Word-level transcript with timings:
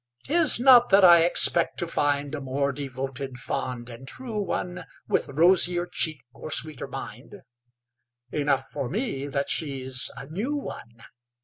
'Tis 0.23 0.59
not 0.59 0.89
that 0.89 1.05
I 1.05 1.19
expect 1.19 1.77
to 1.77 1.85
find 1.87 2.33
A 2.33 2.41
more 2.41 2.71
devoted, 2.71 3.37
fond 3.37 3.87
and 3.87 4.07
true 4.07 4.39
one, 4.41 4.83
With 5.07 5.29
rosier 5.29 5.85
cheek 5.85 6.23
or 6.33 6.49
sweeter 6.49 6.87
mind 6.87 7.35
Enough 8.31 8.67
for 8.69 8.89
me 8.89 9.27
that 9.27 9.51
she's 9.51 10.09
a 10.17 10.25
new 10.25 10.55
one. 10.55 11.01